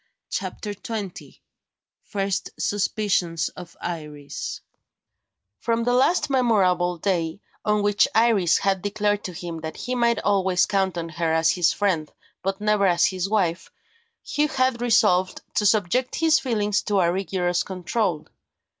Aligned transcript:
CHAPTER 0.31 0.73
XX 0.73 1.37
FIRST 2.01 2.49
SUSPICIONS 2.59 3.49
OF 3.49 3.77
IRIS 3.79 4.61
FROM 5.59 5.83
the 5.83 5.93
last 5.93 6.27
memorable 6.27 6.97
day, 6.97 7.39
on 7.63 7.83
which 7.83 8.07
Iris 8.15 8.57
had 8.57 8.81
declared 8.81 9.23
to 9.25 9.31
him 9.33 9.59
that 9.61 9.77
he 9.77 9.93
might 9.93 10.17
always 10.23 10.65
count 10.65 10.97
on 10.97 11.09
her 11.09 11.31
as 11.31 11.51
his 11.51 11.71
friend, 11.71 12.11
but 12.41 12.59
never 12.59 12.87
as 12.87 13.05
his 13.05 13.29
wife, 13.29 13.71
Hugh 14.23 14.47
had 14.47 14.81
resolved 14.81 15.41
to 15.53 15.67
subject 15.67 16.15
his 16.15 16.39
feelings 16.39 16.81
to 16.81 16.99
a 16.99 17.11
rigorous 17.13 17.61
control. 17.61 18.25